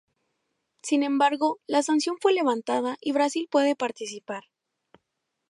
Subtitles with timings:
[0.81, 4.45] Sin embargo, la sanción fue levantada y Brasil puede participar.